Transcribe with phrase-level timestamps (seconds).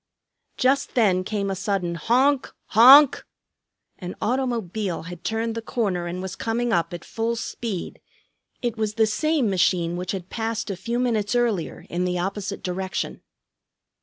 [0.57, 3.23] Just then came a sudden "Honk, honk!"
[3.99, 8.01] An automobile had turned the corner and was coming up at full speed.
[8.63, 12.63] It was the same machine which had passed a few minutes earlier in the opposite
[12.63, 13.21] direction.